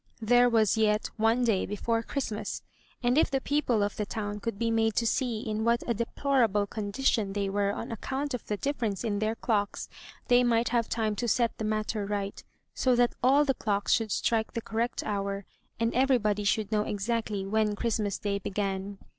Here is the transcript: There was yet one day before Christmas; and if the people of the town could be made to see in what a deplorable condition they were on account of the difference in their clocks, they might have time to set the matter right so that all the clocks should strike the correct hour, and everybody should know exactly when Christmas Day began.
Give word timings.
There 0.23 0.49
was 0.49 0.77
yet 0.77 1.11
one 1.17 1.43
day 1.43 1.67
before 1.67 2.01
Christmas; 2.01 2.63
and 3.03 3.19
if 3.19 3.29
the 3.29 3.39
people 3.39 3.83
of 3.83 3.97
the 3.97 4.05
town 4.07 4.39
could 4.39 4.57
be 4.57 4.71
made 4.71 4.95
to 4.95 5.05
see 5.05 5.41
in 5.41 5.63
what 5.63 5.83
a 5.85 5.93
deplorable 5.93 6.65
condition 6.65 7.33
they 7.33 7.49
were 7.51 7.71
on 7.71 7.91
account 7.91 8.33
of 8.33 8.43
the 8.47 8.57
difference 8.57 9.03
in 9.03 9.19
their 9.19 9.35
clocks, 9.35 9.89
they 10.27 10.43
might 10.43 10.69
have 10.69 10.89
time 10.89 11.15
to 11.17 11.27
set 11.27 11.55
the 11.59 11.65
matter 11.65 12.03
right 12.07 12.43
so 12.73 12.95
that 12.95 13.13
all 13.21 13.45
the 13.45 13.53
clocks 13.53 13.93
should 13.93 14.11
strike 14.11 14.53
the 14.53 14.59
correct 14.63 15.03
hour, 15.03 15.45
and 15.79 15.93
everybody 15.93 16.43
should 16.45 16.71
know 16.71 16.81
exactly 16.81 17.45
when 17.45 17.75
Christmas 17.75 18.17
Day 18.17 18.39
began. 18.39 18.97